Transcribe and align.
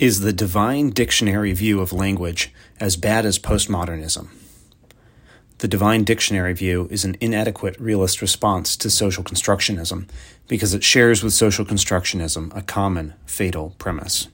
Is 0.00 0.20
the 0.20 0.32
divine 0.32 0.88
dictionary 0.88 1.52
view 1.52 1.82
of 1.82 1.92
language 1.92 2.54
as 2.80 2.96
bad 2.96 3.26
as 3.26 3.38
postmodernism? 3.38 4.28
The 5.58 5.68
divine 5.68 6.04
dictionary 6.04 6.54
view 6.54 6.88
is 6.90 7.04
an 7.04 7.18
inadequate 7.20 7.78
realist 7.78 8.22
response 8.22 8.78
to 8.78 8.88
social 8.88 9.22
constructionism 9.22 10.08
because 10.48 10.72
it 10.72 10.82
shares 10.82 11.22
with 11.22 11.34
social 11.34 11.66
constructionism 11.66 12.50
a 12.56 12.62
common, 12.62 13.12
fatal 13.26 13.74
premise. 13.76 14.28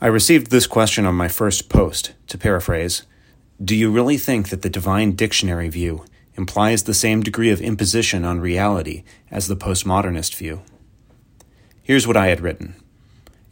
I 0.00 0.06
received 0.06 0.52
this 0.52 0.68
question 0.68 1.04
on 1.04 1.16
my 1.16 1.26
first 1.26 1.68
post. 1.68 2.12
To 2.28 2.38
paraphrase, 2.38 3.02
do 3.60 3.74
you 3.74 3.90
really 3.90 4.18
think 4.18 4.50
that 4.50 4.62
the 4.62 4.70
divine 4.70 5.16
dictionary 5.16 5.68
view 5.68 6.04
implies 6.36 6.84
the 6.84 6.94
same 6.94 7.24
degree 7.24 7.50
of 7.50 7.60
imposition 7.60 8.24
on 8.24 8.38
reality 8.38 9.02
as 9.32 9.48
the 9.48 9.56
postmodernist 9.56 10.36
view? 10.36 10.62
Here's 11.82 12.06
what 12.06 12.16
I 12.16 12.28
had 12.28 12.40
written. 12.40 12.76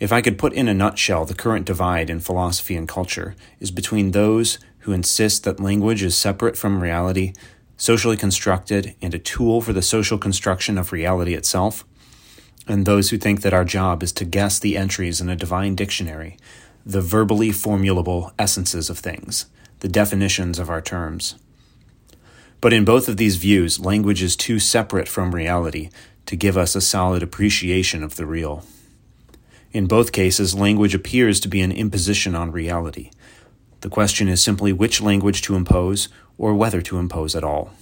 If 0.05 0.13
I 0.13 0.21
could 0.21 0.37
put 0.37 0.53
in 0.53 0.69
a 0.69 0.75
nutshell, 0.75 1.25
the 1.25 1.33
current 1.33 1.65
divide 1.65 2.11
in 2.11 2.21
philosophy 2.21 2.77
and 2.77 2.87
culture 2.87 3.35
is 3.59 3.71
between 3.71 4.11
those 4.11 4.59
who 4.81 4.93
insist 4.93 5.45
that 5.45 5.61
language 5.61 6.03
is 6.03 6.15
separate 6.15 6.59
from 6.59 6.83
reality, 6.83 7.33
socially 7.79 8.19
constructed, 8.19 8.95
and 9.01 9.15
a 9.15 9.19
tool 9.19 9.63
for 9.63 9.73
the 9.73 9.81
social 9.81 10.19
construction 10.19 10.77
of 10.77 10.93
reality 10.93 11.33
itself, 11.33 11.87
and 12.69 12.85
those 12.85 13.09
who 13.09 13.17
think 13.17 13.41
that 13.41 13.55
our 13.55 13.65
job 13.65 14.03
is 14.03 14.13
to 14.13 14.27
guess 14.27 14.59
the 14.59 14.77
entries 14.77 15.23
in 15.23 15.31
a 15.31 15.37
divine 15.37 15.75
dictionary, 15.75 16.37
the 16.85 17.01
verbally 17.01 17.51
formulable 17.51 18.31
essences 18.39 18.91
of 18.91 18.99
things, 18.99 19.47
the 19.81 19.89
definitions 19.89 20.59
of 20.59 20.69
our 20.69 20.83
terms. 20.83 21.37
But 22.61 22.75
in 22.75 22.85
both 22.85 23.09
of 23.09 23.17
these 23.17 23.37
views, 23.37 23.81
language 23.81 24.23
is 24.23 24.37
too 24.37 24.59
separate 24.59 25.09
from 25.09 25.35
reality 25.35 25.89
to 26.27 26.37
give 26.37 26.59
us 26.59 26.77
a 26.77 26.83
solid 26.83 27.23
appreciation 27.23 28.03
of 28.03 28.17
the 28.17 28.27
real. 28.27 28.67
In 29.75 29.89
both 29.89 30.13
cases, 30.13 30.55
language 30.55 30.95
appears 30.95 31.41
to 31.41 31.49
be 31.49 31.61
an 31.61 31.73
imposition 31.73 32.37
on 32.37 32.53
reality. 32.53 33.11
The 33.81 33.89
question 33.89 34.29
is 34.29 34.41
simply 34.41 34.73
which 34.73 35.01
language 35.01 35.43
to 35.43 35.57
impose 35.57 36.09
or 36.39 36.55
whether 36.55 36.81
to 36.83 36.99
impose 36.99 37.35
at 37.35 37.43
all. 37.43 37.73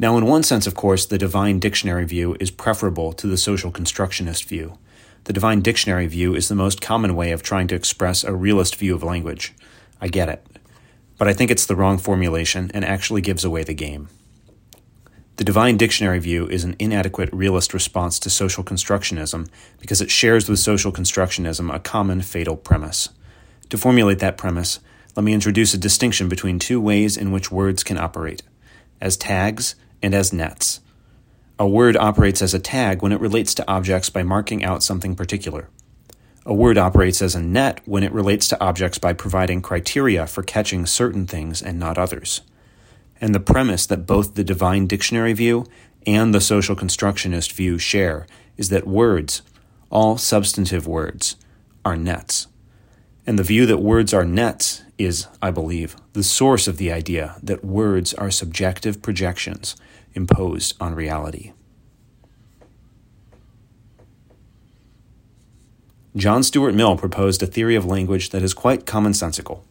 Now, 0.00 0.16
in 0.18 0.26
one 0.26 0.42
sense, 0.42 0.66
of 0.66 0.74
course, 0.74 1.06
the 1.06 1.16
divine 1.16 1.60
dictionary 1.60 2.04
view 2.04 2.36
is 2.40 2.50
preferable 2.50 3.12
to 3.12 3.28
the 3.28 3.36
social 3.36 3.70
constructionist 3.70 4.48
view. 4.48 4.78
The 5.24 5.32
divine 5.32 5.60
dictionary 5.60 6.08
view 6.08 6.34
is 6.34 6.48
the 6.48 6.56
most 6.56 6.80
common 6.80 7.14
way 7.14 7.30
of 7.30 7.44
trying 7.44 7.68
to 7.68 7.76
express 7.76 8.24
a 8.24 8.34
realist 8.34 8.74
view 8.74 8.96
of 8.96 9.04
language. 9.04 9.54
I 10.00 10.08
get 10.08 10.28
it. 10.28 10.44
But 11.18 11.28
I 11.28 11.34
think 11.34 11.52
it's 11.52 11.66
the 11.66 11.76
wrong 11.76 11.98
formulation 11.98 12.68
and 12.74 12.84
actually 12.84 13.20
gives 13.20 13.44
away 13.44 13.62
the 13.62 13.74
game. 13.74 14.08
The 15.36 15.44
divine 15.44 15.78
dictionary 15.78 16.18
view 16.18 16.46
is 16.46 16.62
an 16.62 16.76
inadequate 16.78 17.32
realist 17.32 17.72
response 17.72 18.18
to 18.18 18.28
social 18.28 18.62
constructionism 18.62 19.48
because 19.80 20.02
it 20.02 20.10
shares 20.10 20.46
with 20.46 20.58
social 20.58 20.92
constructionism 20.92 21.74
a 21.74 21.80
common 21.80 22.20
fatal 22.20 22.54
premise. 22.54 23.08
To 23.70 23.78
formulate 23.78 24.18
that 24.18 24.36
premise, 24.36 24.78
let 25.16 25.24
me 25.24 25.32
introduce 25.32 25.72
a 25.72 25.78
distinction 25.78 26.28
between 26.28 26.58
two 26.58 26.82
ways 26.82 27.16
in 27.16 27.32
which 27.32 27.50
words 27.50 27.82
can 27.82 27.96
operate 27.96 28.42
as 29.00 29.16
tags 29.16 29.74
and 30.02 30.14
as 30.14 30.34
nets. 30.34 30.80
A 31.58 31.66
word 31.66 31.96
operates 31.96 32.42
as 32.42 32.52
a 32.52 32.60
tag 32.60 33.02
when 33.02 33.12
it 33.12 33.20
relates 33.20 33.54
to 33.54 33.68
objects 33.68 34.10
by 34.10 34.22
marking 34.22 34.62
out 34.62 34.82
something 34.82 35.16
particular. 35.16 35.70
A 36.44 36.52
word 36.52 36.76
operates 36.76 37.22
as 37.22 37.34
a 37.34 37.42
net 37.42 37.80
when 37.86 38.02
it 38.02 38.12
relates 38.12 38.48
to 38.48 38.62
objects 38.62 38.98
by 38.98 39.14
providing 39.14 39.62
criteria 39.62 40.26
for 40.26 40.42
catching 40.42 40.84
certain 40.84 41.26
things 41.26 41.62
and 41.62 41.78
not 41.78 41.96
others 41.96 42.42
and 43.22 43.32
the 43.32 43.40
premise 43.40 43.86
that 43.86 44.04
both 44.04 44.34
the 44.34 44.42
divine 44.42 44.88
dictionary 44.88 45.32
view 45.32 45.64
and 46.04 46.34
the 46.34 46.40
social 46.40 46.74
constructionist 46.74 47.52
view 47.52 47.78
share 47.78 48.26
is 48.56 48.68
that 48.68 48.84
words, 48.84 49.42
all 49.90 50.18
substantive 50.18 50.88
words, 50.88 51.36
are 51.84 51.96
nets. 51.96 52.48
And 53.24 53.38
the 53.38 53.44
view 53.44 53.64
that 53.66 53.78
words 53.78 54.12
are 54.12 54.24
nets 54.24 54.82
is, 54.98 55.28
I 55.40 55.52
believe, 55.52 55.94
the 56.14 56.24
source 56.24 56.66
of 56.66 56.78
the 56.78 56.90
idea 56.90 57.36
that 57.44 57.64
words 57.64 58.12
are 58.14 58.30
subjective 58.30 59.00
projections 59.00 59.76
imposed 60.14 60.74
on 60.80 60.96
reality. 60.96 61.52
John 66.16 66.42
Stuart 66.42 66.74
Mill 66.74 66.96
proposed 66.96 67.42
a 67.42 67.46
theory 67.46 67.76
of 67.76 67.86
language 67.86 68.30
that 68.30 68.42
is 68.42 68.52
quite 68.52 68.84
commonsensical. 68.84 69.62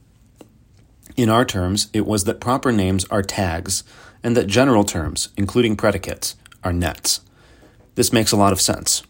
In 1.17 1.29
our 1.29 1.43
terms, 1.43 1.89
it 1.93 2.05
was 2.05 2.23
that 2.23 2.39
proper 2.39 2.71
names 2.71 3.05
are 3.05 3.21
tags, 3.21 3.83
and 4.23 4.37
that 4.37 4.47
general 4.47 4.83
terms, 4.83 5.29
including 5.35 5.75
predicates, 5.75 6.35
are 6.63 6.71
nets. 6.71 7.21
This 7.95 8.13
makes 8.13 8.31
a 8.31 8.37
lot 8.37 8.53
of 8.53 8.61
sense. 8.61 9.03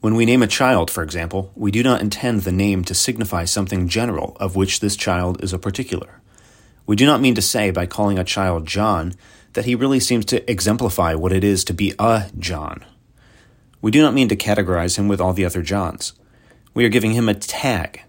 When 0.00 0.14
we 0.14 0.24
name 0.24 0.42
a 0.42 0.48
child, 0.48 0.90
for 0.90 1.02
example, 1.02 1.52
we 1.54 1.70
do 1.70 1.82
not 1.82 2.00
intend 2.00 2.42
the 2.42 2.52
name 2.52 2.84
to 2.84 2.94
signify 2.94 3.44
something 3.44 3.88
general 3.88 4.36
of 4.38 4.56
which 4.56 4.80
this 4.80 4.96
child 4.96 5.42
is 5.42 5.52
a 5.52 5.58
particular. 5.58 6.20
We 6.86 6.96
do 6.96 7.06
not 7.06 7.20
mean 7.20 7.34
to 7.34 7.42
say 7.42 7.70
by 7.70 7.86
calling 7.86 8.18
a 8.18 8.24
child 8.24 8.66
John 8.66 9.14
that 9.54 9.64
he 9.64 9.74
really 9.74 10.00
seems 10.00 10.24
to 10.26 10.50
exemplify 10.50 11.14
what 11.14 11.32
it 11.32 11.44
is 11.44 11.64
to 11.64 11.74
be 11.74 11.94
a 11.98 12.30
John. 12.38 12.84
We 13.80 13.90
do 13.90 14.00
not 14.00 14.14
mean 14.14 14.28
to 14.28 14.36
categorize 14.36 14.96
him 14.96 15.08
with 15.08 15.20
all 15.20 15.32
the 15.32 15.44
other 15.44 15.62
Johns. 15.62 16.12
We 16.74 16.84
are 16.84 16.88
giving 16.88 17.12
him 17.12 17.28
a 17.28 17.34
tag, 17.34 18.02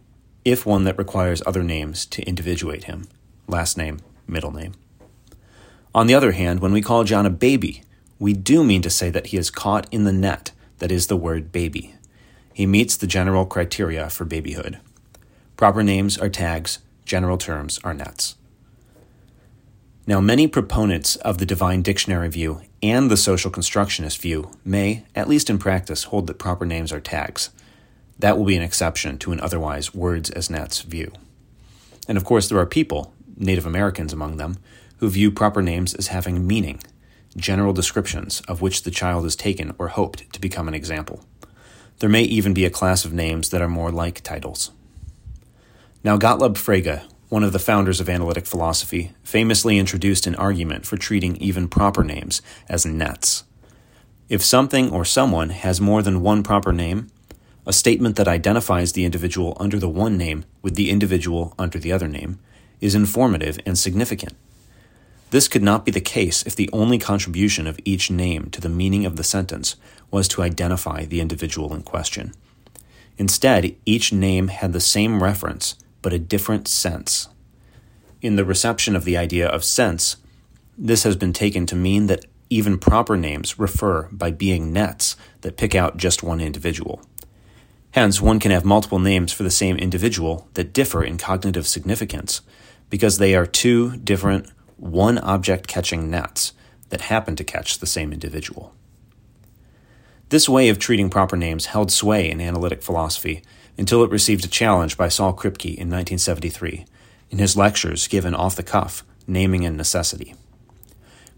if 0.46 0.66
one 0.66 0.84
that 0.84 0.98
requires 0.98 1.42
other 1.46 1.64
names 1.64 2.06
to 2.08 2.24
individuate 2.24 2.86
him 2.86 3.08
last 3.48 3.78
name, 3.78 4.00
middle 4.28 4.52
name. 4.52 4.74
On 5.96 6.08
the 6.08 6.16
other 6.16 6.32
hand, 6.32 6.60
when 6.60 6.74
we 6.74 6.82
call 6.82 7.04
John 7.04 7.26
a 7.26 7.30
baby, 7.30 7.84
we 8.20 8.34
do 8.34 8.64
mean 8.64 8.82
to 8.82 8.90
say 8.90 9.10
that 9.10 9.28
he 9.28 9.38
is 9.38 9.52
caught 9.52 9.88
in 9.92 10.06
the 10.06 10.14
net 10.14 10.52
that 10.80 10.92
is 10.92 11.08
the 11.08 11.18
word 11.18 11.52
baby. 11.52 11.96
He 12.54 12.66
meets 12.66 12.98
the 12.98 13.08
general 13.08 13.46
criteria 13.46 14.10
for 14.10 14.26
babyhood. 14.26 14.80
Proper 15.58 15.84
names 15.84 16.18
are 16.18 16.30
tags, 16.30 16.80
general 17.06 17.38
terms 17.38 17.80
are 17.84 17.94
nets. 17.94 18.36
Now, 20.06 20.20
many 20.20 20.48
proponents 20.48 21.16
of 21.18 21.38
the 21.38 21.46
divine 21.46 21.82
dictionary 21.82 22.28
view 22.28 22.62
and 22.82 23.10
the 23.10 23.16
social 23.16 23.50
constructionist 23.50 24.22
view 24.22 24.52
may, 24.66 25.06
at 25.16 25.30
least 25.30 25.50
in 25.50 25.58
practice, 25.58 26.06
hold 26.06 26.28
that 26.28 26.40
proper 26.40 26.66
names 26.66 26.92
are 26.92 27.00
tags. 27.00 27.52
That 28.20 28.38
will 28.38 28.46
be 28.46 28.58
an 28.58 28.64
exception 28.64 29.18
to 29.20 29.32
an 29.32 29.40
otherwise 29.40 29.94
words 29.94 30.30
as 30.30 30.50
nets 30.50 30.82
view. 30.82 31.12
And 32.08 32.18
of 32.18 32.26
course, 32.26 32.50
there 32.50 32.60
are 32.60 32.66
people, 32.66 33.14
Native 33.38 33.66
Americans 33.66 34.14
among 34.14 34.38
them, 34.38 34.58
who 34.98 35.10
view 35.10 35.32
proper 35.32 35.62
names 35.62 35.94
as 35.94 36.08
having 36.08 36.48
meaning, 36.48 36.80
general 37.36 37.74
descriptions 37.74 38.42
of 38.48 38.62
which 38.62 38.84
the 38.84 38.92
child 38.92 39.26
is 39.26 39.36
taken 39.36 39.74
or 39.78 39.90
hoped 39.90 40.32
to 40.34 40.40
become 40.42 40.68
an 40.68 40.74
example. 40.74 41.26
There 42.00 42.10
may 42.10 42.24
even 42.24 42.54
be 42.54 42.66
a 42.66 42.70
class 42.70 43.06
of 43.06 43.14
names 43.14 43.50
that 43.50 43.62
are 43.62 43.68
more 43.68 43.92
like 43.92 44.22
titles. 44.22 44.72
Now, 46.04 46.18
Gottlob 46.18 46.56
Frege, 46.56 47.04
one 47.30 47.44
of 47.44 47.54
the 47.54 47.60
founders 47.60 48.00
of 48.00 48.10
analytic 48.10 48.46
philosophy, 48.46 49.14
famously 49.24 49.80
introduced 49.80 50.28
an 50.28 50.36
argument 50.36 50.86
for 50.86 50.98
treating 50.98 51.36
even 51.38 51.68
proper 51.68 52.04
names 52.04 52.42
as 52.70 52.86
nets. 52.86 53.44
If 54.30 54.44
something 54.44 54.92
or 54.92 55.06
someone 55.06 55.50
has 55.50 55.82
more 55.82 56.02
than 56.02 56.22
one 56.22 56.44
proper 56.44 56.72
name, 56.72 57.10
a 57.66 57.74
statement 57.74 58.18
that 58.18 58.28
identifies 58.28 58.94
the 58.94 59.06
individual 59.06 59.56
under 59.60 59.80
the 59.80 59.90
one 59.90 60.18
name 60.18 60.46
with 60.62 60.76
the 60.76 60.90
individual 60.90 61.56
under 61.58 61.80
the 61.80 61.92
other 61.92 62.08
name, 62.08 62.40
is 62.84 62.94
informative 62.94 63.58
and 63.66 63.80
significant. 63.80 64.34
This 65.32 65.48
could 65.48 65.64
not 65.64 65.86
be 65.86 65.92
the 65.92 66.02
case 66.02 66.46
if 66.46 66.56
the 66.56 66.70
only 66.74 67.00
contribution 67.00 67.66
of 67.66 67.80
each 67.86 68.12
name 68.12 68.50
to 68.52 68.60
the 68.60 68.70
meaning 68.70 69.06
of 69.06 69.16
the 69.16 69.24
sentence 69.24 69.78
was 70.12 70.28
to 70.28 70.44
identify 70.44 71.06
the 71.06 71.22
individual 71.22 71.74
in 71.74 71.82
question. 71.82 72.34
Instead, 73.18 73.76
each 73.86 74.12
name 74.12 74.50
had 74.50 74.74
the 74.74 74.80
same 74.82 75.24
reference, 75.24 75.76
but 76.02 76.14
a 76.14 76.20
different 76.20 76.68
sense. 76.68 77.30
In 78.22 78.36
the 78.36 78.46
reception 78.46 78.96
of 78.96 79.06
the 79.06 79.18
idea 79.18 79.48
of 79.48 79.64
sense, 79.64 80.18
this 80.78 81.04
has 81.04 81.16
been 81.16 81.34
taken 81.34 81.66
to 81.68 81.76
mean 81.76 82.08
that 82.08 82.26
even 82.50 82.78
proper 82.78 83.16
names 83.16 83.58
refer 83.58 84.10
by 84.12 84.30
being 84.30 84.74
nets 84.74 85.16
that 85.42 85.58
pick 85.58 85.74
out 85.74 85.98
just 85.98 86.22
one 86.22 86.42
individual. 86.42 87.02
Hence, 87.92 88.20
one 88.20 88.40
can 88.40 88.52
have 88.52 88.66
multiple 88.66 89.00
names 89.00 89.32
for 89.32 89.44
the 89.44 89.52
same 89.52 89.78
individual 89.78 90.48
that 90.56 90.74
differ 90.74 91.04
in 91.04 91.18
cognitive 91.18 91.66
significance, 91.66 92.42
because 92.94 93.18
they 93.18 93.34
are 93.34 93.48
two 93.48 93.98
different 93.98 94.48
one 94.78 95.18
object 95.18 95.66
catching 95.66 96.12
nets 96.12 96.54
that 96.90 97.02
happen 97.02 97.36
to 97.36 97.44
catch 97.44 97.80
the 97.80 97.88
same 97.88 98.14
individual. 98.14 98.72
This 100.30 100.48
way 100.48 100.70
of 100.70 100.78
treating 100.78 101.10
proper 101.10 101.36
names 101.36 101.66
held 101.66 101.92
sway 101.92 102.30
in 102.30 102.40
analytic 102.40 102.84
philosophy 102.84 103.42
until 103.80 104.04
it 104.04 104.12
received 104.12 104.46
a 104.46 104.48
challenge 104.48 104.96
by 104.96 105.08
Saul 105.08 105.34
Kripke 105.34 105.74
in 105.74 105.90
1973 105.90 106.86
in 107.32 107.40
his 107.40 107.58
lectures 107.58 108.08
given 108.08 108.36
off 108.36 108.56
the 108.56 108.62
cuff, 108.62 109.04
Naming 109.26 109.66
and 109.66 109.76
Necessity. 109.76 110.36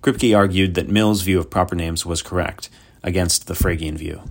Kripke 0.01 0.35
argued 0.35 0.75
that 0.75 0.89
Mill's 0.89 1.21
view 1.21 1.39
of 1.39 1.49
proper 1.49 1.73
names 1.73 2.05
was 2.05 2.21
correct 2.21 2.69
against 3.01 3.47
the 3.47 3.53
Fregean 3.53 3.95
view. 3.95 4.23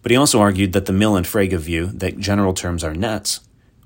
But 0.00 0.12
he 0.12 0.16
also 0.16 0.38
argued 0.38 0.74
that 0.74 0.86
the 0.86 0.92
Mill 0.92 1.16
and 1.16 1.26
Frege 1.26 1.58
view 1.58 1.86
that 1.86 2.20
general 2.20 2.54
terms 2.54 2.84
are 2.84 2.94
nets, 2.94 3.40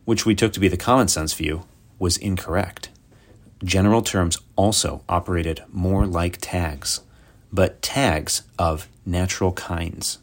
which 0.05 0.27
we 0.27 0.35
took 0.35 0.53
to 0.53 0.61
be 0.61 0.69
the 0.69 0.77
common 0.77 1.09
sense 1.09 1.33
view, 1.33 1.65
was 1.99 2.17
incorrect. 2.17 2.91
General 3.65 4.03
terms 4.03 4.39
also 4.55 5.03
operated 5.09 5.63
more 5.73 6.07
like 6.07 6.39
tags, 6.41 7.01
but 7.53 7.81
tags 7.81 8.43
of 8.59 8.89
natural 9.05 9.53
kinds. 9.53 10.19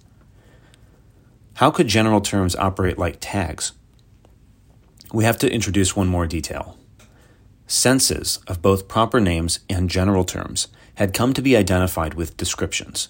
How 1.55 1.71
could 1.71 1.87
general 1.87 2.21
terms 2.21 2.55
operate 2.55 2.97
like 2.97 3.17
tags? 3.19 3.73
We 5.11 5.23
have 5.23 5.37
to 5.39 5.51
introduce 5.51 5.95
one 5.95 6.07
more 6.07 6.25
detail. 6.27 6.77
Senses 7.67 8.39
of 8.47 8.61
both 8.61 8.87
proper 8.87 9.19
names 9.19 9.59
and 9.69 9.89
general 9.89 10.25
terms 10.25 10.67
had 10.95 11.13
come 11.13 11.33
to 11.33 11.41
be 11.41 11.57
identified 11.57 12.13
with 12.13 12.37
descriptions. 12.37 13.09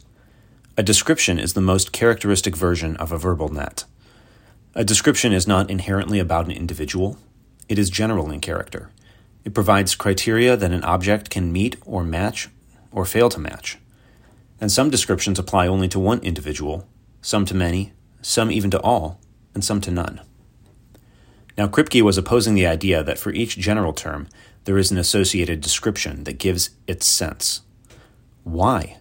A 0.78 0.84
description 0.84 1.38
is 1.38 1.54
the 1.54 1.62
most 1.62 1.92
characteristic 1.92 2.56
version 2.56 2.96
of 2.98 3.12
a 3.12 3.18
verbal 3.18 3.50
net. 3.50 3.86
A 4.74 4.84
description 4.84 5.34
is 5.34 5.48
not 5.48 5.70
inherently 5.70 6.20
about 6.20 6.46
an 6.46 6.52
individual, 6.52 7.18
it 7.70 7.80
is 7.80 7.90
general 7.90 8.32
in 8.32 8.40
character. 8.40 8.92
It 9.44 9.54
provides 9.54 9.96
criteria 9.96 10.56
that 10.56 10.72
an 10.72 10.84
object 10.84 11.30
can 11.30 11.52
meet 11.52 11.76
or 11.86 12.04
match 12.04 12.50
or 12.92 13.06
fail 13.06 13.30
to 13.30 13.40
match. 13.40 13.78
And 14.62 14.72
some 14.72 14.90
descriptions 14.90 15.40
apply 15.40 15.68
only 15.68 15.88
to 15.90 16.00
one 16.00 16.20
individual, 16.20 16.88
some 17.22 17.46
to 17.46 17.56
many, 17.56 17.94
some 18.22 18.52
even 18.52 18.72
to 18.72 18.80
all, 18.82 19.20
and 19.54 19.64
some 19.64 19.82
to 19.82 19.92
none. 19.92 20.22
Now, 21.58 21.68
Kripke 21.68 22.02
was 22.02 22.18
opposing 22.18 22.56
the 22.56 22.66
idea 22.66 23.04
that 23.04 23.20
for 23.20 23.32
each 23.32 23.58
general 23.58 23.94
term, 23.94 24.28
there 24.64 24.78
is 24.78 24.92
an 24.92 24.98
associated 24.98 25.62
description 25.62 26.24
that 26.24 26.40
gives 26.40 26.72
its 26.88 27.06
sense. 27.06 27.62
Why? 28.44 28.98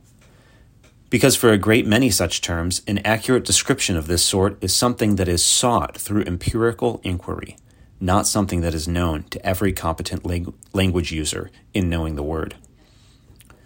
Because 1.09 1.37
for 1.37 1.51
a 1.51 1.59
great 1.59 1.87
many 1.87 2.11
such 2.11 2.41
terms, 2.41 2.83
an 2.87 2.99
accurate 3.05 3.45
description 3.45 3.97
of 3.97 4.07
this 4.07 4.23
sort 4.23 4.63
is 4.63 4.75
something 4.75 5.17
that 5.17 5.29
is 5.29 5.45
sought 5.45 5.97
through 5.97 6.25
empirical 6.25 7.01
inquiry, 7.05 7.57
not 8.03 8.27
something 8.27 8.63
that 8.63 8.75
is 8.75 8.89
known 8.89 9.23
to 9.31 9.47
every 9.47 9.73
competent 9.73 10.27
lang- 10.27 10.53
language 10.73 11.13
user 11.13 11.51
in 11.73 11.89
knowing 11.89 12.17
the 12.17 12.23
word. 12.23 12.57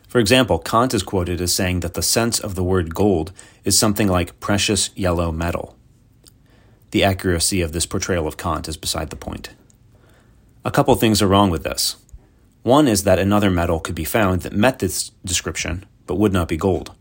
For 0.09 0.19
example, 0.19 0.59
Kant 0.59 0.93
is 0.93 1.03
quoted 1.03 1.41
as 1.41 1.55
saying 1.55 1.81
that 1.81 1.95
the 1.95 2.03
sense 2.03 2.39
of 2.39 2.55
the 2.55 2.63
word 2.63 2.95
gold 2.95 3.33
is 3.65 3.79
something 3.79 4.09
like 4.09 4.39
precious 4.39 4.91
yellow 4.95 5.33
metal. 5.33 5.77
The 6.91 7.03
accuracy 7.03 7.63
of 7.63 7.73
this 7.73 7.87
portrayal 7.87 8.27
of 8.27 8.37
Kant 8.37 8.69
is 8.69 8.77
beside 8.77 9.11
the 9.11 9.17
point. 9.17 9.51
A 10.65 10.71
couple 10.71 10.95
things 10.97 11.23
are 11.23 11.29
wrong 11.29 11.51
with 11.51 11.65
this. 11.65 11.97
One 12.63 12.89
is 12.89 13.05
that 13.05 13.19
another 13.19 13.51
metal 13.51 13.81
could 13.81 13.95
be 13.95 14.05
found 14.05 14.43
that 14.43 14.53
met 14.53 14.81
this 14.81 15.11
description, 15.25 15.87
but 16.07 16.17
would 16.17 16.33
not 16.33 16.49
be 16.49 16.57
gold. 16.57 16.93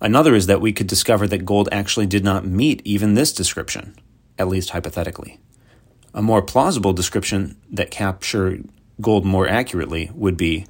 Another 0.00 0.34
is 0.34 0.48
that 0.48 0.60
we 0.60 0.72
could 0.72 0.86
discover 0.86 1.26
that 1.28 1.44
gold 1.44 1.68
actually 1.72 2.06
did 2.06 2.24
not 2.24 2.44
meet 2.44 2.82
even 2.84 3.14
this 3.14 3.32
description, 3.32 3.96
at 4.38 4.48
least 4.48 4.70
hypothetically. 4.70 5.38
A 6.14 6.20
more 6.20 6.42
plausible 6.42 6.92
description 6.92 7.56
that 7.70 7.90
captured 7.90 8.68
gold 9.00 9.24
more 9.24 9.48
accurately 9.48 10.10
would 10.14 10.36
be 10.36 10.66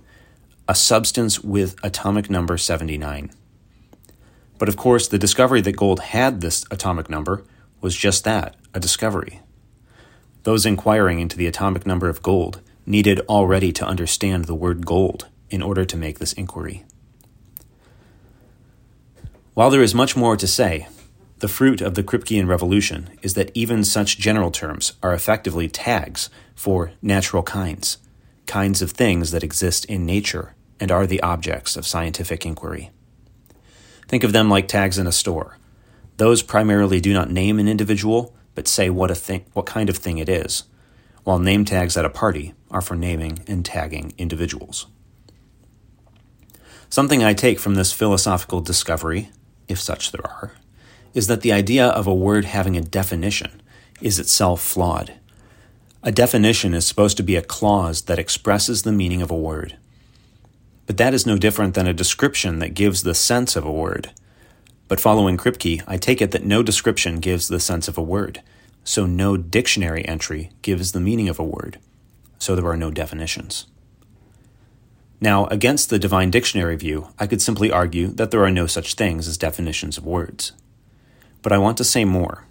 a 0.68 0.74
substance 0.74 1.40
with 1.40 1.74
atomic 1.82 2.30
number 2.30 2.56
79. 2.56 3.32
But 4.58 4.68
of 4.68 4.76
course, 4.76 5.08
the 5.08 5.18
discovery 5.18 5.60
that 5.62 5.76
gold 5.76 5.98
had 6.00 6.40
this 6.40 6.64
atomic 6.70 7.10
number 7.10 7.44
was 7.80 7.96
just 7.96 8.22
that 8.22 8.54
a 8.72 8.78
discovery. 8.78 9.40
Those 10.44 10.64
inquiring 10.64 11.18
into 11.18 11.36
the 11.36 11.48
atomic 11.48 11.84
number 11.86 12.08
of 12.08 12.22
gold 12.22 12.60
needed 12.86 13.20
already 13.28 13.72
to 13.72 13.86
understand 13.86 14.44
the 14.44 14.54
word 14.54 14.86
gold 14.86 15.26
in 15.50 15.62
order 15.62 15.84
to 15.84 15.96
make 15.96 16.20
this 16.20 16.32
inquiry. 16.32 16.84
While 19.54 19.70
there 19.70 19.82
is 19.82 19.94
much 19.94 20.16
more 20.16 20.36
to 20.36 20.46
say, 20.46 20.86
the 21.42 21.48
fruit 21.48 21.80
of 21.80 21.96
the 21.96 22.04
Kripkean 22.04 22.46
revolution 22.46 23.10
is 23.20 23.34
that 23.34 23.50
even 23.52 23.82
such 23.82 24.16
general 24.16 24.52
terms 24.52 24.92
are 25.02 25.12
effectively 25.12 25.68
tags 25.68 26.30
for 26.54 26.92
natural 27.02 27.42
kinds, 27.42 27.98
kinds 28.46 28.80
of 28.80 28.92
things 28.92 29.32
that 29.32 29.42
exist 29.42 29.84
in 29.86 30.06
nature 30.06 30.54
and 30.78 30.92
are 30.92 31.04
the 31.04 31.20
objects 31.20 31.76
of 31.76 31.84
scientific 31.84 32.46
inquiry. 32.46 32.92
Think 34.06 34.22
of 34.22 34.32
them 34.32 34.48
like 34.48 34.68
tags 34.68 34.98
in 34.98 35.08
a 35.08 35.10
store. 35.10 35.58
Those 36.16 36.42
primarily 36.42 37.00
do 37.00 37.12
not 37.12 37.28
name 37.28 37.58
an 37.58 37.66
individual, 37.66 38.36
but 38.54 38.68
say 38.68 38.88
what 38.88 39.10
a 39.10 39.16
thing, 39.16 39.44
what 39.52 39.66
kind 39.66 39.90
of 39.90 39.96
thing 39.96 40.18
it 40.18 40.28
is, 40.28 40.62
while 41.24 41.40
name 41.40 41.64
tags 41.64 41.96
at 41.96 42.04
a 42.04 42.10
party 42.10 42.54
are 42.70 42.80
for 42.80 42.94
naming 42.94 43.40
and 43.48 43.64
tagging 43.64 44.14
individuals. 44.16 44.86
Something 46.88 47.24
I 47.24 47.34
take 47.34 47.58
from 47.58 47.74
this 47.74 47.90
philosophical 47.90 48.60
discovery, 48.60 49.30
if 49.66 49.80
such 49.80 50.12
there 50.12 50.24
are, 50.24 50.52
is 51.14 51.26
that 51.26 51.42
the 51.42 51.52
idea 51.52 51.86
of 51.86 52.06
a 52.06 52.14
word 52.14 52.44
having 52.44 52.76
a 52.76 52.82
definition 52.82 53.60
is 54.00 54.18
itself 54.18 54.62
flawed. 54.62 55.14
A 56.02 56.10
definition 56.10 56.74
is 56.74 56.86
supposed 56.86 57.16
to 57.18 57.22
be 57.22 57.36
a 57.36 57.42
clause 57.42 58.02
that 58.02 58.18
expresses 58.18 58.82
the 58.82 58.92
meaning 58.92 59.22
of 59.22 59.30
a 59.30 59.36
word. 59.36 59.76
But 60.86 60.96
that 60.96 61.14
is 61.14 61.26
no 61.26 61.38
different 61.38 61.74
than 61.74 61.86
a 61.86 61.92
description 61.92 62.58
that 62.58 62.74
gives 62.74 63.02
the 63.02 63.14
sense 63.14 63.54
of 63.54 63.64
a 63.64 63.72
word. 63.72 64.10
But 64.88 65.00
following 65.00 65.36
Kripke, 65.36 65.82
I 65.86 65.96
take 65.96 66.20
it 66.20 66.32
that 66.32 66.44
no 66.44 66.62
description 66.62 67.20
gives 67.20 67.48
the 67.48 67.60
sense 67.60 67.86
of 67.86 67.96
a 67.96 68.02
word, 68.02 68.42
so 68.84 69.06
no 69.06 69.36
dictionary 69.36 70.04
entry 70.06 70.50
gives 70.60 70.92
the 70.92 71.00
meaning 71.00 71.28
of 71.28 71.38
a 71.38 71.44
word, 71.44 71.78
so 72.38 72.54
there 72.54 72.66
are 72.66 72.76
no 72.76 72.90
definitions. 72.90 73.66
Now, 75.20 75.46
against 75.46 75.88
the 75.88 76.00
divine 76.00 76.30
dictionary 76.30 76.74
view, 76.74 77.08
I 77.16 77.28
could 77.28 77.40
simply 77.40 77.70
argue 77.70 78.08
that 78.08 78.32
there 78.32 78.44
are 78.44 78.50
no 78.50 78.66
such 78.66 78.94
things 78.94 79.28
as 79.28 79.38
definitions 79.38 79.96
of 79.96 80.04
words. 80.04 80.50
But 81.42 81.52
I 81.52 81.58
want 81.58 81.76
to 81.78 81.84
say 81.84 82.04
more. 82.04 82.44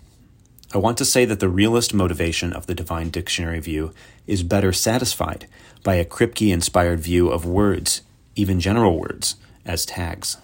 I 0.74 0.78
want 0.78 0.98
to 1.00 1.06
say 1.06 1.26
that 1.26 1.40
the 1.40 1.50
realist 1.50 1.94
motivation 1.94 2.54
of 2.54 2.68
the 2.68 2.76
divine 2.76 3.10
dictionary 3.10 3.60
view 3.60 3.94
is 4.28 4.44
better 4.44 4.72
satisfied 4.72 5.48
by 5.84 5.96
a 5.96 6.06
Kripke 6.06 6.54
inspired 6.54 7.00
view 7.00 7.30
of 7.30 7.46
words, 7.46 8.02
even 8.36 8.60
general 8.60 8.98
words, 8.98 9.36
as 9.66 9.86
tags. 9.86 10.38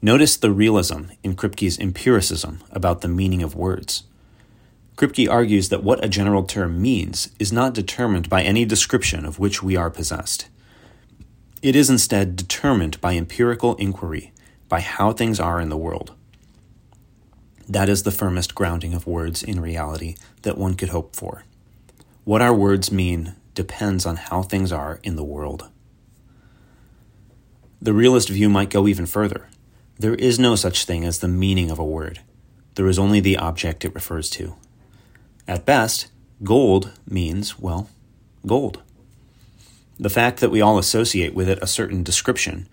Notice 0.00 0.36
the 0.36 0.50
realism 0.50 1.04
in 1.22 1.36
Kripke's 1.36 1.78
empiricism 1.78 2.60
about 2.72 3.00
the 3.00 3.08
meaning 3.08 3.42
of 3.42 3.54
words. 3.54 4.02
Kripke 4.96 5.28
argues 5.28 5.68
that 5.68 5.84
what 5.84 6.04
a 6.04 6.08
general 6.08 6.42
term 6.42 6.82
means 6.82 7.30
is 7.38 7.52
not 7.52 7.74
determined 7.74 8.28
by 8.28 8.42
any 8.42 8.64
description 8.64 9.24
of 9.24 9.38
which 9.38 9.62
we 9.62 9.76
are 9.76 9.90
possessed. 9.90 10.48
It 11.62 11.76
is 11.76 11.88
instead 11.88 12.34
determined 12.34 13.00
by 13.00 13.14
empirical 13.14 13.76
inquiry, 13.76 14.32
by 14.68 14.80
how 14.80 15.12
things 15.12 15.38
are 15.38 15.60
in 15.60 15.68
the 15.68 15.76
world. 15.76 16.12
That 17.72 17.88
is 17.88 18.02
the 18.02 18.10
firmest 18.10 18.54
grounding 18.54 18.92
of 18.92 19.06
words 19.06 19.42
in 19.42 19.58
reality 19.58 20.16
that 20.42 20.58
one 20.58 20.74
could 20.74 20.90
hope 20.90 21.16
for. 21.16 21.44
What 22.24 22.42
our 22.42 22.52
words 22.52 22.92
mean 22.92 23.34
depends 23.54 24.04
on 24.04 24.16
how 24.16 24.42
things 24.42 24.70
are 24.70 25.00
in 25.02 25.16
the 25.16 25.24
world. 25.24 25.70
The 27.80 27.94
realist 27.94 28.28
view 28.28 28.50
might 28.50 28.68
go 28.68 28.86
even 28.86 29.06
further. 29.06 29.48
There 29.98 30.14
is 30.16 30.38
no 30.38 30.54
such 30.54 30.84
thing 30.84 31.02
as 31.06 31.20
the 31.20 31.28
meaning 31.28 31.70
of 31.70 31.78
a 31.78 31.84
word, 31.84 32.20
there 32.74 32.88
is 32.88 32.98
only 32.98 33.20
the 33.20 33.38
object 33.38 33.86
it 33.86 33.94
refers 33.94 34.28
to. 34.30 34.54
At 35.48 35.64
best, 35.64 36.08
gold 36.42 36.92
means, 37.08 37.58
well, 37.58 37.88
gold. 38.44 38.82
The 39.98 40.10
fact 40.10 40.40
that 40.40 40.50
we 40.50 40.60
all 40.60 40.76
associate 40.76 41.32
with 41.32 41.48
it 41.48 41.58
a 41.62 41.66
certain 41.66 42.02
description, 42.02 42.68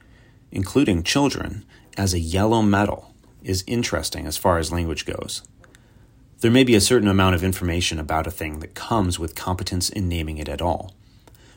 including 0.51 1.03
children, 1.03 1.63
as 1.95 2.13
a 2.13 2.19
yellow 2.19 2.61
metal 2.61 3.09
is 3.43 3.63
interesting 3.67 4.25
as 4.25 4.37
far 4.37 4.57
as 4.57 4.71
language 4.71 5.05
goes. 5.05 5.43
There 6.41 6.51
may 6.51 6.63
be 6.63 6.75
a 6.75 6.81
certain 6.81 7.07
amount 7.07 7.35
of 7.35 7.43
information 7.43 7.99
about 7.99 8.27
a 8.27 8.31
thing 8.31 8.59
that 8.59 8.73
comes 8.73 9.19
with 9.19 9.35
competence 9.35 9.89
in 9.89 10.07
naming 10.07 10.37
it 10.37 10.47
at 10.47 10.61
all. 10.61 10.95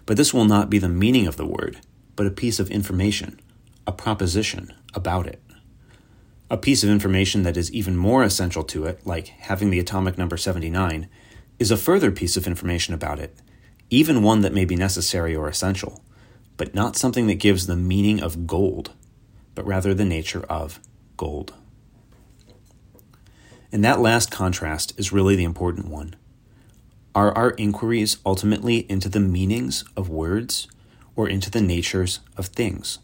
But 0.07 0.17
this 0.17 0.35
will 0.35 0.45
not 0.45 0.71
be 0.71 0.79
the 0.79 0.89
meaning 0.89 1.29
of 1.29 1.37
the 1.37 1.47
word, 1.47 1.81
but 2.17 2.27
a 2.27 2.31
piece 2.33 2.59
of 2.59 2.71
information, 2.71 3.41
a 3.87 3.93
proposition 3.93 4.73
about 4.95 5.27
it. 5.27 5.41
A 6.51 6.57
piece 6.57 6.83
of 6.83 6.91
information 6.91 7.45
that 7.45 7.57
is 7.57 7.73
even 7.73 7.97
more 7.97 8.25
essential 8.25 8.65
to 8.65 8.85
it, 8.87 9.07
like 9.07 9.29
having 9.29 9.71
the 9.71 9.79
atomic 9.79 10.19
number 10.19 10.37
79, 10.37 11.09
is 11.59 11.71
a 11.71 11.77
further 11.77 12.11
piece 12.11 12.37
of 12.37 12.47
information 12.47 12.93
about 12.93 13.21
it, 13.21 13.37
even 13.89 14.23
one 14.23 14.41
that 14.41 14.53
may 14.53 14.65
be 14.65 14.75
necessary 14.75 15.35
or 15.37 15.49
essential, 15.49 16.03
but 16.57 16.75
not 16.75 16.97
something 16.97 17.29
that 17.29 17.37
gives 17.37 17.67
the 17.67 17.77
meaning 17.77 18.21
of 18.21 18.47
gold, 18.47 18.93
but 19.55 19.65
rather 19.65 19.95
the 19.95 20.05
nature 20.05 20.45
of 20.49 20.81
gold. 21.17 21.55
And 23.73 23.83
that 23.83 24.01
last 24.01 24.31
contrast 24.31 24.93
is 24.99 25.13
really 25.13 25.35
the 25.35 25.45
important 25.45 25.89
one. 25.89 26.15
Are 27.15 27.33
our 27.33 27.53
inquiries 27.53 28.19
ultimately 28.25 28.87
into 28.91 29.09
the 29.09 29.21
meanings 29.21 29.83
of 29.97 30.11
words 30.11 30.69
or 31.17 31.27
into 31.27 31.51
the 31.51 31.63
natures 31.63 32.21
of 32.37 32.47
things? 32.47 32.99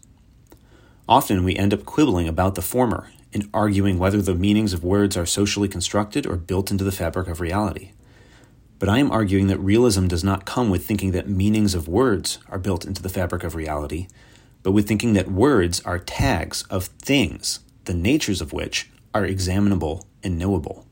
Often 1.07 1.43
we 1.43 1.55
end 1.55 1.73
up 1.73 1.85
quibbling 1.85 2.27
about 2.27 2.53
the 2.53 2.61
former 2.61 3.09
and 3.33 3.49
arguing 3.51 3.97
whether 3.97 4.21
the 4.21 4.35
meanings 4.35 4.73
of 4.73 4.83
words 4.83 5.17
are 5.17 5.25
socially 5.25 5.67
constructed 5.67 6.27
or 6.27 6.35
built 6.35 6.69
into 6.69 6.83
the 6.83 6.91
fabric 6.91 7.27
of 7.27 7.41
reality. 7.41 7.91
But 8.77 8.89
I 8.89 8.99
am 8.99 9.11
arguing 9.11 9.47
that 9.47 9.59
realism 9.59 10.07
does 10.07 10.23
not 10.23 10.45
come 10.45 10.69
with 10.69 10.85
thinking 10.85 11.11
that 11.11 11.27
meanings 11.27 11.73
of 11.73 11.87
words 11.87 12.37
are 12.47 12.59
built 12.59 12.85
into 12.85 13.01
the 13.01 13.09
fabric 13.09 13.43
of 13.43 13.55
reality, 13.55 14.07
but 14.61 14.71
with 14.71 14.87
thinking 14.87 15.13
that 15.13 15.31
words 15.31 15.81
are 15.81 15.99
tags 15.99 16.63
of 16.69 16.85
things, 16.85 17.59
the 17.85 17.93
natures 17.93 18.39
of 18.39 18.53
which 18.53 18.89
are 19.13 19.25
examinable 19.25 20.05
and 20.23 20.37
knowable. 20.37 20.85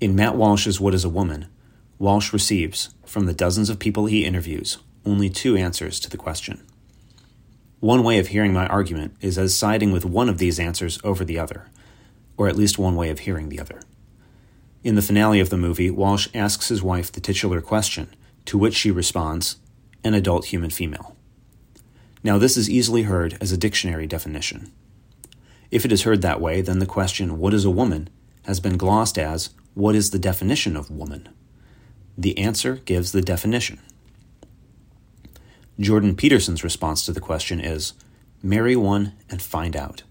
In 0.00 0.14
Matt 0.14 0.36
Walsh's 0.36 0.80
What 0.80 0.94
is 0.94 1.04
a 1.04 1.08
Woman, 1.08 1.46
Walsh 1.98 2.32
receives, 2.32 2.94
from 3.06 3.26
the 3.26 3.34
dozens 3.34 3.70
of 3.70 3.78
people 3.78 4.06
he 4.06 4.24
interviews, 4.24 4.78
only 5.04 5.28
two 5.28 5.56
answers 5.56 6.00
to 6.00 6.10
the 6.10 6.16
question. 6.16 6.66
One 7.80 8.02
way 8.02 8.18
of 8.18 8.28
hearing 8.28 8.52
my 8.52 8.66
argument 8.66 9.16
is 9.20 9.38
as 9.38 9.56
siding 9.56 9.92
with 9.92 10.04
one 10.04 10.28
of 10.28 10.38
these 10.38 10.58
answers 10.58 10.98
over 11.04 11.24
the 11.24 11.38
other, 11.38 11.68
or 12.36 12.48
at 12.48 12.56
least 12.56 12.78
one 12.78 12.96
way 12.96 13.10
of 13.10 13.20
hearing 13.20 13.48
the 13.48 13.60
other. 13.60 13.80
In 14.84 14.94
the 14.96 15.02
finale 15.02 15.38
of 15.38 15.50
the 15.50 15.56
movie, 15.56 15.90
Walsh 15.90 16.28
asks 16.34 16.68
his 16.68 16.82
wife 16.82 17.12
the 17.12 17.20
titular 17.20 17.60
question, 17.60 18.08
to 18.46 18.58
which 18.58 18.74
she 18.74 18.90
responds, 18.90 19.56
an 20.02 20.14
adult 20.14 20.46
human 20.46 20.70
female. 20.70 21.16
Now, 22.24 22.38
this 22.38 22.56
is 22.56 22.70
easily 22.70 23.02
heard 23.02 23.38
as 23.40 23.52
a 23.52 23.56
dictionary 23.56 24.06
definition. 24.06 24.72
If 25.72 25.86
it 25.86 25.90
is 25.90 26.02
heard 26.02 26.20
that 26.20 26.40
way, 26.40 26.60
then 26.60 26.78
the 26.80 26.86
question, 26.86 27.38
what 27.38 27.54
is 27.54 27.64
a 27.64 27.70
woman, 27.70 28.10
has 28.44 28.60
been 28.60 28.76
glossed 28.76 29.18
as, 29.18 29.50
what 29.72 29.94
is 29.94 30.10
the 30.10 30.18
definition 30.18 30.76
of 30.76 30.90
woman? 30.90 31.30
The 32.16 32.36
answer 32.36 32.76
gives 32.76 33.12
the 33.12 33.22
definition. 33.22 33.80
Jordan 35.80 36.14
Peterson's 36.14 36.62
response 36.62 37.06
to 37.06 37.12
the 37.12 37.20
question 37.20 37.58
is, 37.58 37.94
marry 38.42 38.76
one 38.76 39.14
and 39.30 39.40
find 39.40 39.74
out. 39.74 40.02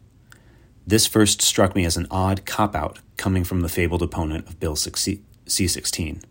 This 0.88 1.06
first 1.06 1.44
struck 1.44 1.76
me 1.76 1.86
as 1.86 1.96
an 1.96 2.08
odd 2.10 2.44
cop 2.48 2.76
out 2.76 2.98
coming 3.16 3.44
from 3.44 3.62
the 3.62 3.70
fabled 3.70 4.02
opponent 4.02 4.48
of 4.48 4.60
Bill 4.60 4.76
C 4.76 5.22
16. 5.46 6.22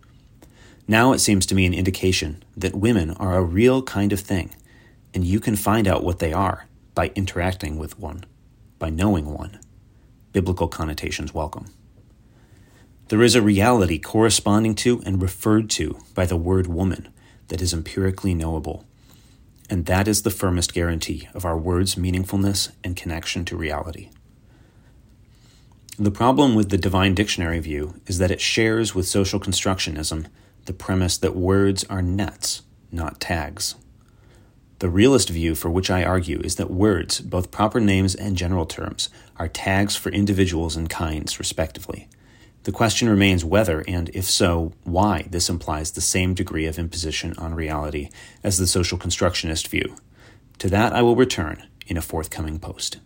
Now 0.88 1.12
it 1.12 1.20
seems 1.20 1.46
to 1.46 1.54
me 1.54 1.66
an 1.66 1.75
indication 1.75 2.42
that 2.56 2.75
women 2.75 3.12
are 3.12 3.37
a 3.37 3.44
real 3.44 3.80
kind 3.84 4.12
of 4.12 4.18
thing, 4.18 4.56
and 5.14 5.25
you 5.25 5.38
can 5.38 5.54
find 5.54 5.87
out 5.87 6.02
what 6.02 6.18
they 6.18 6.32
are 6.32 6.66
by 6.96 7.12
interacting 7.14 7.78
with 7.78 7.96
one, 7.96 8.25
by 8.80 8.90
knowing 8.90 9.26
one. 9.26 9.60
Biblical 10.32 10.66
connotations 10.66 11.32
welcome. 11.32 11.66
There 13.08 13.22
is 13.22 13.37
a 13.37 13.42
reality 13.42 13.99
corresponding 13.99 14.75
to 14.76 15.02
and 15.04 15.22
referred 15.22 15.70
to 15.70 15.99
by 16.14 16.26
the 16.26 16.37
word 16.37 16.66
woman 16.66 17.12
that 17.49 17.60
is 17.60 17.72
empirically 17.72 18.34
knowable, 18.34 18.87
and 19.68 19.87
that 19.87 20.08
is 20.08 20.22
the 20.22 20.30
firmest 20.30 20.72
guarantee 20.72 21.28
of 21.34 21.44
our 21.44 21.58
word's 21.58 21.94
meaningfulness 21.94 22.72
and 22.82 22.96
connection 22.96 23.44
to 23.44 23.56
reality. 23.56 24.10
The 25.99 26.10
problem 26.10 26.54
with 26.54 26.70
the 26.70 26.78
divine 26.78 27.14
dictionary 27.14 27.60
view 27.60 28.00
is 28.06 28.18
that 28.18 28.30
it 28.30 28.40
shares 28.40 28.94
with 28.94 29.06
social 29.06 29.38
constructionism 29.38 30.26
the 30.64 30.72
premise 30.72 31.18
that 31.18 31.37
words 31.37 31.84
are 31.84 32.00
nets, 32.00 32.62
not 32.90 33.20
tags. 33.20 33.75
The 34.80 34.88
realist 34.88 35.28
view 35.28 35.54
for 35.54 35.70
which 35.70 35.90
I 35.90 36.04
argue 36.04 36.40
is 36.40 36.56
that 36.56 36.70
words, 36.70 37.20
both 37.20 37.50
proper 37.50 37.80
names 37.80 38.14
and 38.14 38.34
general 38.34 38.64
terms, 38.64 39.10
are 39.37 39.46
tags 39.46 39.94
for 39.94 40.10
individuals 40.10 40.75
and 40.75 40.88
kinds, 40.88 41.38
respectively. 41.38 42.08
The 42.62 42.72
question 42.72 43.06
remains 43.06 43.44
whether, 43.44 43.84
and 43.87 44.08
if 44.14 44.25
so, 44.25 44.72
why 44.84 45.26
this 45.30 45.50
implies 45.50 45.90
the 45.90 46.00
same 46.00 46.32
degree 46.32 46.64
of 46.64 46.78
imposition 46.78 47.34
on 47.37 47.54
reality 47.54 48.08
as 48.42 48.56
the 48.56 48.66
social 48.66 48.96
constructionist 48.96 49.68
view. 49.68 49.96
To 50.60 50.70
that 50.70 50.94
I 50.94 51.02
will 51.02 51.14
return 51.14 51.68
in 51.87 51.99
a 51.99 52.02
forthcoming 52.02 52.58
post. 52.58 53.00